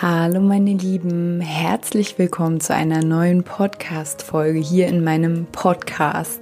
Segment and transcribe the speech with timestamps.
[0.00, 6.40] Hallo meine Lieben, herzlich willkommen zu einer neuen Podcast-Folge hier in meinem Podcast.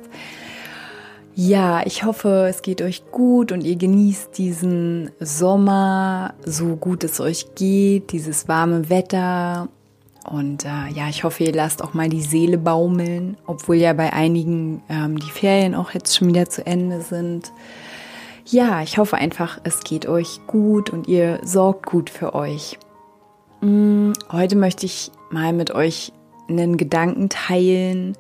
[1.35, 7.19] Ja, ich hoffe, es geht euch gut und ihr genießt diesen Sommer so gut es
[7.19, 9.69] euch geht, dieses warme Wetter.
[10.31, 14.13] Und äh, ja, ich hoffe, ihr lasst auch mal die Seele baumeln, obwohl ja bei
[14.13, 17.53] einigen ähm, die Ferien auch jetzt schon wieder zu Ende sind.
[18.45, 22.79] Ja, ich hoffe einfach, es geht euch gut und ihr sorgt gut für euch.
[23.61, 26.13] Mm, heute möchte ich mal mit euch
[26.49, 28.17] einen Gedanken teilen,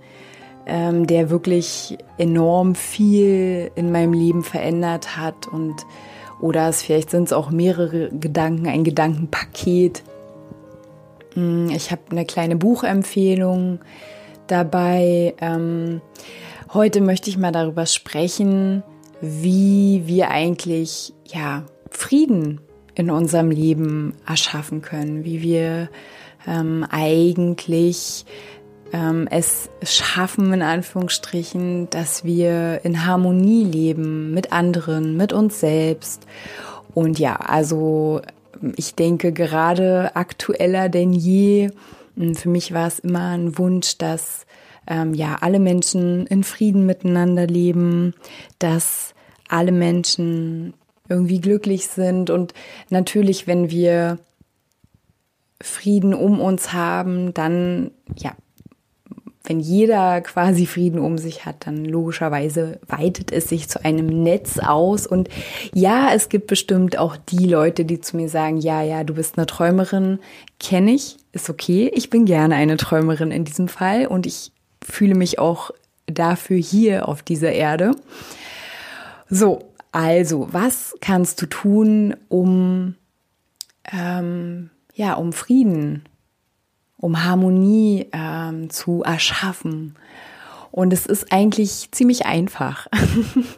[0.66, 5.74] ähm, der wirklich enorm viel in meinem Leben verändert hat und
[6.40, 10.02] oder es vielleicht sind es auch mehrere Gedanken, ein Gedankenpaket.
[11.34, 13.80] Mm, ich habe eine kleine Buchempfehlung
[14.46, 15.34] dabei.
[15.40, 16.00] Ähm,
[16.74, 18.82] heute möchte ich mal darüber sprechen,
[19.20, 22.60] wie wir eigentlich ja Frieden
[22.96, 25.88] in unserem Leben erschaffen können, wie wir
[26.46, 28.24] ähm, eigentlich
[28.92, 36.26] ähm, es schaffen, in Anführungsstrichen, dass wir in Harmonie leben mit anderen, mit uns selbst.
[36.94, 38.22] Und ja, also
[38.76, 41.70] ich denke gerade aktueller denn je.
[42.16, 44.46] Hm, für mich war es immer ein Wunsch, dass
[44.86, 48.14] ähm, ja alle Menschen in Frieden miteinander leben,
[48.58, 49.14] dass
[49.48, 50.74] alle Menschen
[51.08, 52.30] irgendwie glücklich sind.
[52.30, 52.54] Und
[52.90, 54.18] natürlich, wenn wir
[55.60, 58.32] Frieden um uns haben, dann, ja,
[59.48, 64.58] wenn jeder quasi Frieden um sich hat, dann logischerweise weitet es sich zu einem Netz
[64.58, 65.06] aus.
[65.06, 65.28] Und
[65.72, 69.38] ja, es gibt bestimmt auch die Leute, die zu mir sagen, ja, ja, du bist
[69.38, 70.18] eine Träumerin,
[70.58, 71.90] kenne ich, ist okay.
[71.94, 74.50] Ich bin gerne eine Träumerin in diesem Fall und ich
[74.84, 75.70] fühle mich auch
[76.06, 77.92] dafür hier auf dieser Erde.
[79.28, 79.60] So,
[79.96, 82.96] also, was kannst du tun, um,
[83.90, 86.04] ähm, ja, um Frieden,
[86.98, 89.96] um Harmonie ähm, zu erschaffen?
[90.70, 92.88] Und es ist eigentlich ziemlich einfach.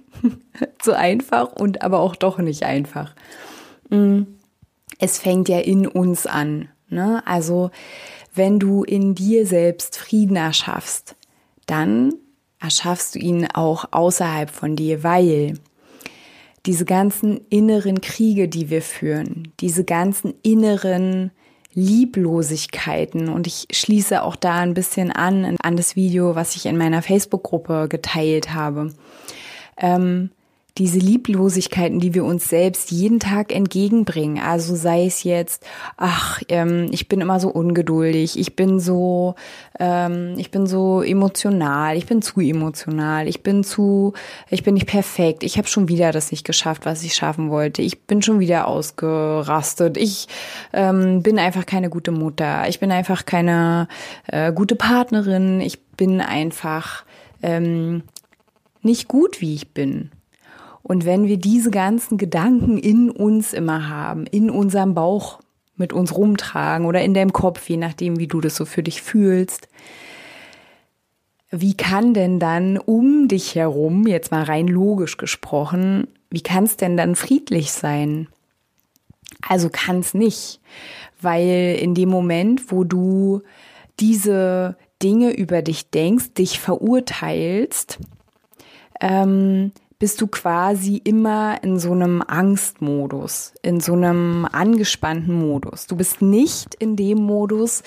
[0.82, 3.16] so einfach und aber auch doch nicht einfach.
[3.90, 4.22] Mm,
[5.00, 6.68] es fängt ja in uns an.
[6.88, 7.20] Ne?
[7.26, 7.72] Also,
[8.32, 11.16] wenn du in dir selbst Frieden erschaffst,
[11.66, 12.14] dann
[12.60, 15.58] erschaffst du ihn auch außerhalb von dir, weil
[16.68, 21.30] diese ganzen inneren Kriege, die wir führen, diese ganzen inneren
[21.72, 23.30] Lieblosigkeiten.
[23.30, 27.00] Und ich schließe auch da ein bisschen an, an das Video, was ich in meiner
[27.00, 28.92] Facebook-Gruppe geteilt habe.
[29.78, 30.28] Ähm,
[30.78, 34.42] diese Lieblosigkeiten, die wir uns selbst jeden Tag entgegenbringen.
[34.42, 35.64] Also sei es jetzt,
[35.96, 39.34] ach, ähm, ich bin immer so ungeduldig, ich bin so,
[39.80, 44.14] ähm, ich bin so emotional, ich bin zu emotional, ich bin zu,
[44.50, 47.82] ich bin nicht perfekt, ich habe schon wieder das nicht geschafft, was ich schaffen wollte,
[47.82, 50.28] ich bin schon wieder ausgerastet, ich
[50.72, 53.88] ähm, bin einfach keine gute Mutter, ich bin einfach keine
[54.28, 57.04] äh, gute Partnerin, ich bin einfach
[57.42, 58.02] ähm,
[58.82, 60.10] nicht gut, wie ich bin.
[60.82, 65.40] Und wenn wir diese ganzen Gedanken in uns immer haben, in unserem Bauch
[65.76, 69.02] mit uns rumtragen oder in deinem Kopf, je nachdem, wie du das so für dich
[69.02, 69.68] fühlst,
[71.50, 76.76] wie kann denn dann um dich herum, jetzt mal rein logisch gesprochen, wie kann es
[76.76, 78.28] denn dann friedlich sein?
[79.46, 80.60] Also kann es nicht,
[81.20, 83.42] weil in dem Moment, wo du
[83.98, 87.98] diese Dinge über dich denkst, dich verurteilst,
[89.00, 95.86] ähm, bist du quasi immer in so einem Angstmodus, in so einem angespannten Modus.
[95.88, 97.82] Du bist nicht in dem Modus,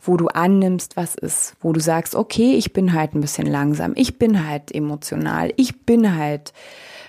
[0.00, 3.94] wo du annimmst, was ist, wo du sagst, okay, ich bin halt ein bisschen langsam,
[3.96, 6.52] ich bin halt emotional, ich bin halt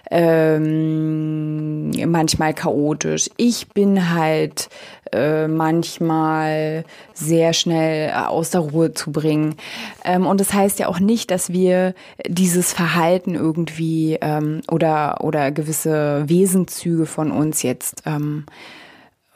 [0.09, 3.30] ähm, manchmal chaotisch.
[3.38, 4.69] Ich bin halt
[5.12, 9.56] äh, manchmal sehr schnell aus der Ruhe zu bringen.
[10.04, 11.94] Ähm, und das heißt ja auch nicht, dass wir
[12.27, 18.45] dieses Verhalten irgendwie ähm, oder, oder gewisse Wesenzüge von uns jetzt ähm,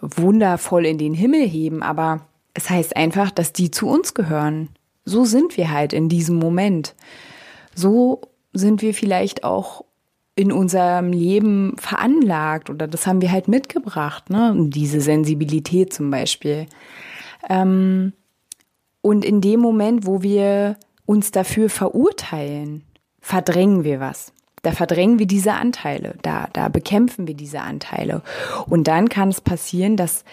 [0.02, 2.22] wundervoll in den Himmel heben, aber
[2.54, 4.70] es heißt einfach, dass die zu uns gehören.
[5.06, 6.96] So sind wir halt in diesem Moment.
[7.76, 8.22] So
[8.54, 9.86] sind wir vielleicht auch
[10.42, 14.54] in unserem Leben veranlagt oder das haben wir halt mitgebracht, ne?
[14.58, 16.66] Diese Sensibilität zum Beispiel.
[17.50, 18.14] Ähm,
[19.04, 20.78] Und in dem Moment, wo wir
[21.08, 22.84] uns dafür verurteilen,
[23.20, 24.32] verdrängen wir was.
[24.62, 28.22] Da verdrängen wir diese Anteile, da, da bekämpfen wir diese Anteile.
[28.68, 30.24] Und dann kann es passieren, dass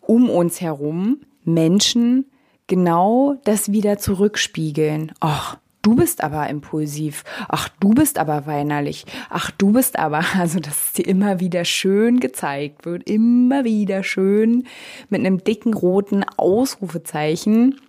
[0.00, 2.26] um uns herum Menschen
[2.68, 5.10] genau das wieder zurückspiegeln.
[5.18, 7.24] Ach, du bist aber impulsiv.
[7.48, 9.04] Ach, du bist aber weinerlich.
[9.28, 14.66] Ach, du bist aber, also dass dir immer wieder schön gezeigt wird, immer wieder schön
[15.10, 17.80] mit einem dicken roten Ausrufezeichen.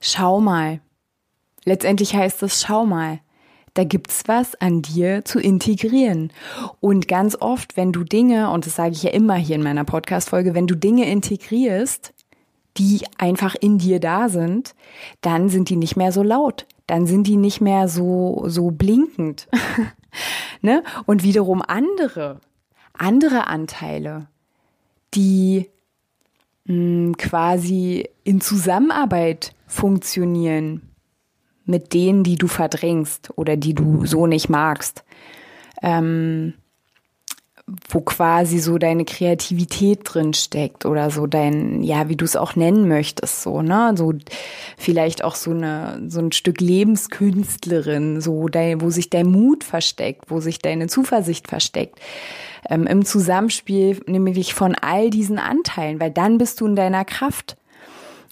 [0.00, 0.80] Schau mal.
[1.64, 3.20] Letztendlich heißt es, schau mal.
[3.72, 6.32] Da gibt's was an dir zu integrieren.
[6.78, 9.84] Und ganz oft, wenn du Dinge, und das sage ich ja immer hier in meiner
[9.84, 12.14] Podcast-Folge, wenn du Dinge integrierst,
[12.76, 14.74] die einfach in dir da sind,
[15.22, 16.66] dann sind die nicht mehr so laut.
[16.86, 19.48] Dann sind die nicht mehr so, so blinkend.
[20.60, 20.82] ne?
[21.06, 22.40] Und wiederum andere,
[22.92, 24.28] andere Anteile,
[25.14, 25.70] die
[26.66, 30.82] mh, hm, quasi in Zusammenarbeit funktionieren
[31.64, 35.04] mit denen, die du verdrängst oder die du so nicht magst.
[35.82, 36.54] Ähm,
[37.66, 42.56] wo quasi so deine Kreativität drin steckt oder so dein, ja, wie du es auch
[42.56, 44.12] nennen möchtest, so, ne, so
[44.76, 50.30] vielleicht auch so eine, so ein Stück Lebenskünstlerin, so dein, wo sich dein Mut versteckt,
[50.30, 51.98] wo sich deine Zuversicht versteckt,
[52.68, 57.56] ähm, im Zusammenspiel nämlich von all diesen Anteilen, weil dann bist du in deiner Kraft.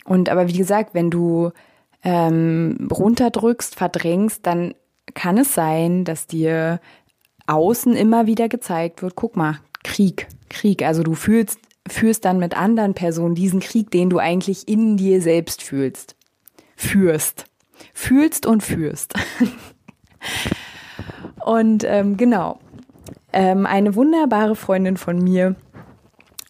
[0.05, 1.53] Und aber wie gesagt, wenn du
[2.05, 4.75] ähm, runterdrückst, verdrängst, dann
[5.15, 6.81] kann es sein, dass dir
[7.47, 10.83] außen immer wieder gezeigt wird, guck mal, Krieg, Krieg.
[10.85, 11.59] Also du fühlst,
[11.89, 16.17] führst dann mit anderen Personen diesen Krieg, den du eigentlich in dir selbst fühlst.
[16.77, 17.47] Führst.
[17.95, 19.15] Fühlst und führst.
[21.45, 22.59] und ähm, genau.
[23.33, 25.57] Ähm, eine wunderbare Freundin von mir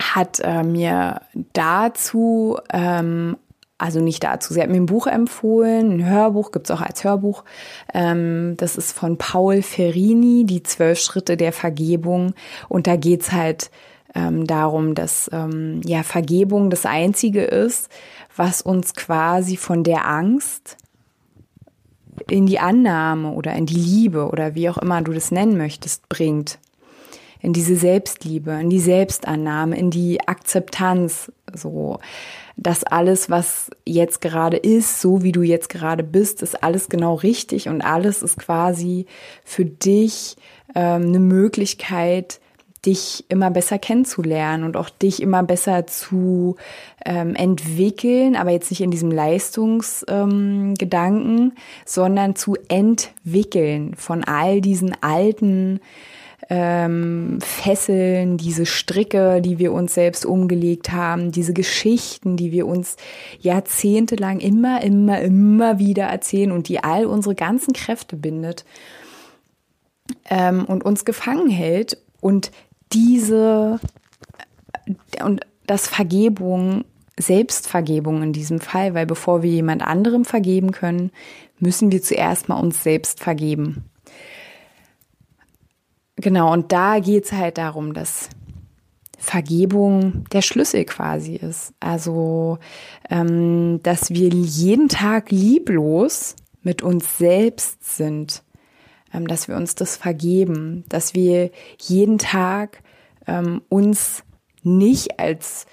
[0.02, 1.22] hat äh, mir
[1.52, 3.36] dazu ähm,
[3.82, 4.54] also nicht dazu.
[4.54, 7.44] Sie hat mir ein Buch empfohlen, ein Hörbuch, gibt's auch als Hörbuch.
[7.92, 12.34] Ähm, das ist von Paul Ferrini, die zwölf Schritte der Vergebung.
[12.68, 13.70] Und da geht's halt
[14.14, 17.88] ähm, darum, dass ähm, ja Vergebung das Einzige ist,
[18.36, 20.76] was uns quasi von der Angst
[22.28, 26.08] in die Annahme oder in die Liebe oder wie auch immer du das nennen möchtest,
[26.08, 26.58] bringt.
[27.40, 31.98] In diese Selbstliebe, in die Selbstannahme, in die Akzeptanz, so
[32.56, 37.14] dass alles, was jetzt gerade ist, so wie du jetzt gerade bist, ist alles genau
[37.14, 39.06] richtig und alles ist quasi
[39.44, 40.36] für dich
[40.74, 42.40] ähm, eine Möglichkeit,
[42.84, 46.56] dich immer besser kennenzulernen und auch dich immer besser zu
[47.04, 51.52] ähm, entwickeln, aber jetzt nicht in diesem Leistungsgedanken, ähm,
[51.84, 55.78] sondern zu entwickeln von all diesen alten
[56.54, 62.96] ähm, Fesseln, diese Stricke, die wir uns selbst umgelegt haben, diese Geschichten, die wir uns
[63.40, 68.66] jahrzehntelang immer, immer, immer wieder erzählen und die all unsere ganzen Kräfte bindet
[70.28, 71.96] ähm, und uns gefangen hält.
[72.20, 72.50] Und
[72.92, 73.80] diese
[75.14, 76.84] äh, und das Vergebung,
[77.18, 81.12] Selbstvergebung in diesem Fall, weil bevor wir jemand anderem vergeben können,
[81.58, 83.88] müssen wir zuerst mal uns selbst vergeben.
[86.22, 88.28] Genau, und da geht's halt darum, dass
[89.18, 91.74] Vergebung der Schlüssel quasi ist.
[91.80, 92.58] Also,
[93.10, 98.44] ähm, dass wir jeden Tag lieblos mit uns selbst sind,
[99.12, 102.82] ähm, dass wir uns das vergeben, dass wir jeden Tag
[103.26, 104.22] ähm, uns
[104.62, 105.66] nicht als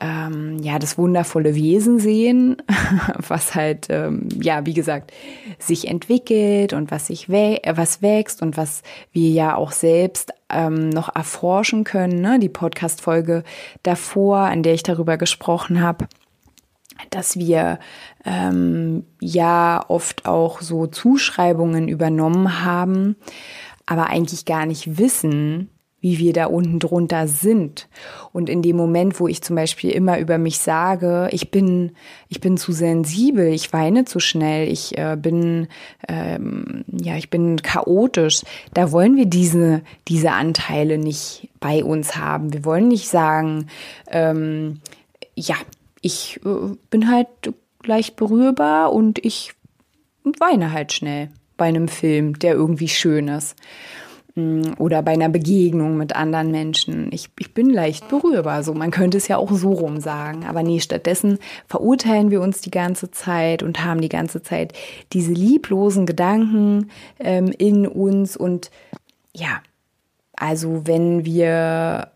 [0.00, 2.56] ähm, ja das wundervolle Wesen sehen,
[3.28, 5.12] was halt ähm, ja wie gesagt
[5.58, 10.90] sich entwickelt und was sich wä was wächst und was wir ja auch selbst ähm,
[10.90, 12.20] noch erforschen können.
[12.20, 12.38] Ne?
[12.38, 13.42] Die Podcast-Folge
[13.82, 16.06] davor, an der ich darüber gesprochen habe,
[17.10, 17.78] dass wir
[18.24, 23.16] ähm, ja oft auch so Zuschreibungen übernommen haben,
[23.86, 25.70] aber eigentlich gar nicht wissen,
[26.06, 27.88] wie wir da unten drunter sind.
[28.32, 31.96] Und in dem Moment, wo ich zum Beispiel immer über mich sage, ich bin,
[32.28, 35.66] ich bin zu sensibel, ich weine zu schnell, ich äh, bin,
[36.06, 42.52] ähm, ja, ich bin chaotisch, da wollen wir diese, diese Anteile nicht bei uns haben.
[42.52, 43.66] Wir wollen nicht sagen,
[44.08, 44.80] ähm,
[45.34, 45.56] ja,
[46.02, 47.26] ich äh, bin halt
[47.84, 49.54] leicht berührbar und ich
[50.38, 53.56] weine halt schnell bei einem Film, der irgendwie schön ist.
[54.36, 57.08] Oder bei einer Begegnung mit anderen Menschen.
[57.10, 60.44] Ich, ich bin leicht berührbar, so man könnte es ja auch so rum sagen.
[60.44, 64.74] Aber nee, stattdessen verurteilen wir uns die ganze Zeit und haben die ganze Zeit
[65.14, 68.36] diese lieblosen Gedanken ähm, in uns.
[68.36, 68.70] Und
[69.32, 69.62] ja,
[70.34, 72.10] also wenn wir,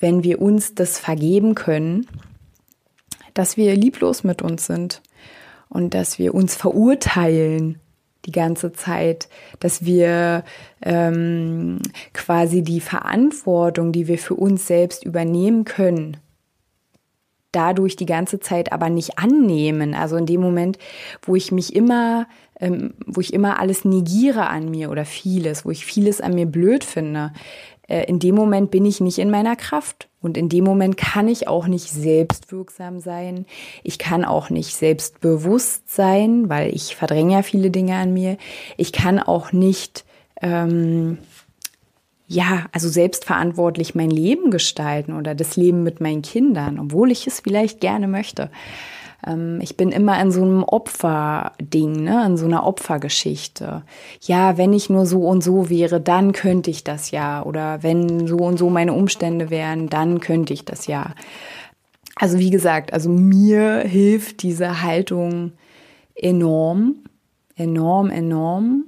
[0.00, 2.08] wenn wir uns das vergeben können,
[3.32, 5.02] dass wir lieblos mit uns sind
[5.68, 7.78] und dass wir uns verurteilen
[8.26, 9.28] die ganze Zeit,
[9.60, 10.44] dass wir
[10.82, 11.78] ähm,
[12.12, 16.16] quasi die Verantwortung, die wir für uns selbst übernehmen können,
[17.52, 19.94] dadurch die ganze Zeit aber nicht annehmen.
[19.94, 20.78] Also in dem Moment,
[21.22, 22.26] wo ich mich immer,
[22.60, 26.46] ähm, wo ich immer alles negiere an mir oder vieles, wo ich vieles an mir
[26.46, 27.32] blöd finde,
[27.90, 30.08] äh, in dem Moment bin ich nicht in meiner Kraft.
[30.22, 33.46] Und in dem Moment kann ich auch nicht selbstwirksam sein.
[33.82, 38.36] Ich kann auch nicht selbstbewusst sein, weil ich verdränge ja viele Dinge an mir.
[38.76, 40.04] Ich kann auch nicht,
[40.42, 41.18] ähm,
[42.30, 47.40] ja, also selbstverantwortlich mein Leben gestalten oder das Leben mit meinen Kindern, obwohl ich es
[47.40, 48.50] vielleicht gerne möchte.
[49.26, 53.82] Ähm, ich bin immer in so einem Opferding, ne, in so einer Opfergeschichte.
[54.20, 57.42] Ja, wenn ich nur so und so wäre, dann könnte ich das ja.
[57.42, 61.14] Oder wenn so und so meine Umstände wären, dann könnte ich das ja.
[62.14, 65.54] Also wie gesagt, also mir hilft diese Haltung
[66.14, 66.94] enorm,
[67.56, 68.84] enorm, enorm,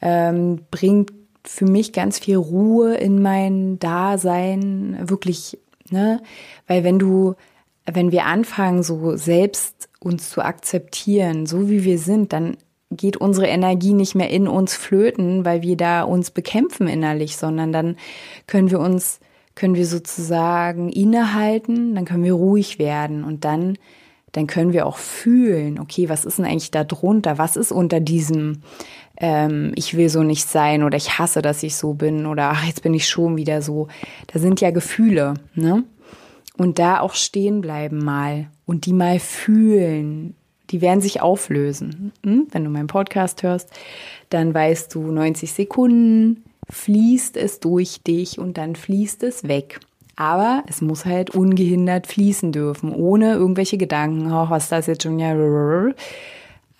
[0.00, 5.58] ähm, bringt für mich ganz viel Ruhe in mein Dasein, wirklich,
[5.90, 6.22] ne?
[6.66, 7.34] Weil wenn du
[7.86, 12.56] wenn wir anfangen, so selbst uns zu akzeptieren, so wie wir sind, dann
[12.90, 17.72] geht unsere Energie nicht mehr in uns flöten, weil wir da uns bekämpfen innerlich, sondern
[17.72, 17.96] dann
[18.46, 19.18] können wir uns,
[19.54, 23.78] können wir sozusagen innehalten, dann können wir ruhig werden und dann,
[24.32, 27.38] dann können wir auch fühlen, okay, was ist denn eigentlich da drunter?
[27.38, 28.62] Was ist unter diesem,
[29.16, 32.64] ähm, ich will so nicht sein oder ich hasse, dass ich so bin oder ach,
[32.64, 33.88] jetzt bin ich schon wieder so.
[34.28, 35.84] Da sind ja Gefühle, ne?
[36.56, 40.34] Und da auch stehen bleiben mal und die mal fühlen.
[40.70, 42.12] Die werden sich auflösen.
[42.24, 42.46] Hm?
[42.50, 43.70] Wenn du meinen Podcast hörst,
[44.30, 49.80] dann weißt du, 90 Sekunden fließt es durch dich und dann fließt es weg.
[50.16, 55.18] Aber es muss halt ungehindert fließen dürfen, ohne irgendwelche Gedanken, auch was das jetzt schon
[55.18, 55.34] ja.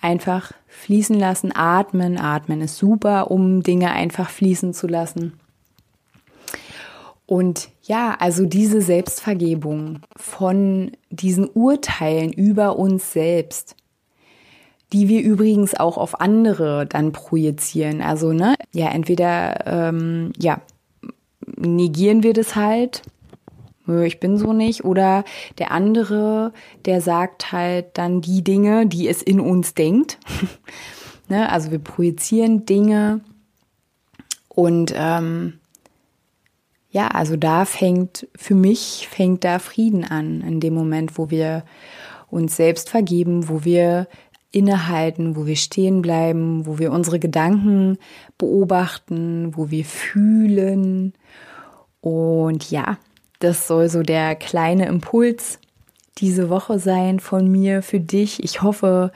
[0.00, 2.18] Einfach fließen lassen, atmen.
[2.18, 5.34] Atmen ist super, um Dinge einfach fließen zu lassen.
[7.26, 13.76] Und ja, also diese Selbstvergebung von diesen Urteilen über uns selbst,
[14.92, 18.02] die wir übrigens auch auf andere dann projizieren.
[18.02, 20.60] Also, ne, ja, entweder, ähm, ja,
[21.56, 23.02] negieren wir das halt,
[23.86, 25.24] ich bin so nicht, oder
[25.58, 26.52] der andere,
[26.84, 30.18] der sagt halt dann die Dinge, die es in uns denkt.
[31.28, 33.20] ne, also wir projizieren Dinge
[34.48, 35.54] und ähm,
[36.90, 41.64] ja, also da fängt, für mich fängt da Frieden an, in dem Moment, wo wir
[42.28, 44.08] uns selbst vergeben, wo wir
[44.50, 47.96] innehalten, wo wir stehen bleiben, wo wir unsere Gedanken
[48.36, 51.14] beobachten, wo wir fühlen.
[52.02, 52.98] Und ja,
[53.42, 55.58] das soll so der kleine Impuls
[56.18, 58.42] diese Woche sein von mir für dich.
[58.44, 59.12] Ich hoffe,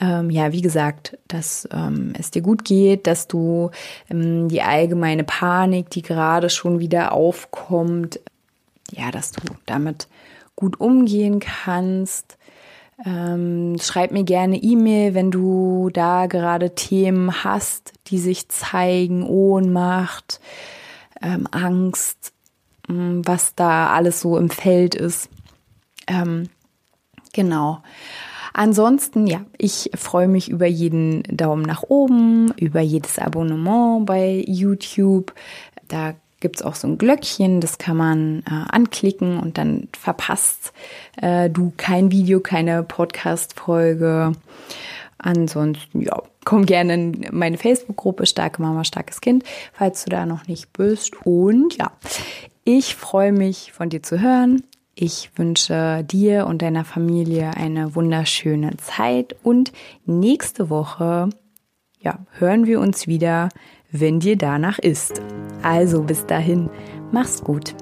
[0.00, 3.70] ähm, ja, wie gesagt, dass ähm, es dir gut geht, dass du
[4.10, 8.20] ähm, die allgemeine Panik, die gerade schon wieder aufkommt,
[8.90, 10.08] ja, dass du damit
[10.56, 12.36] gut umgehen kannst.
[13.04, 20.40] Ähm, schreib mir gerne E-Mail, wenn du da gerade Themen hast, die sich zeigen, Ohnmacht,
[21.20, 22.33] ähm, Angst,
[22.88, 25.28] was da alles so im Feld ist.
[26.06, 26.48] Ähm,
[27.32, 27.82] genau.
[28.52, 35.34] Ansonsten, ja, ich freue mich über jeden Daumen nach oben, über jedes Abonnement bei YouTube.
[35.88, 40.72] Da gibt es auch so ein Glöckchen, das kann man äh, anklicken und dann verpasst
[41.20, 44.32] äh, du kein Video, keine Podcast-Folge.
[45.18, 50.46] Ansonsten, ja, komm gerne in meine Facebook-Gruppe Starke Mama, starkes Kind, falls du da noch
[50.46, 51.16] nicht bist.
[51.24, 51.90] Und ja,
[52.64, 54.62] ich freue mich von dir zu hören.
[54.94, 59.72] Ich wünsche dir und deiner Familie eine wunderschöne Zeit und
[60.06, 61.30] nächste Woche
[62.04, 63.48] ja, hören wir uns wieder,
[63.90, 65.22] wenn dir danach ist.
[65.62, 66.68] Also bis dahin,
[67.10, 67.74] mach's gut.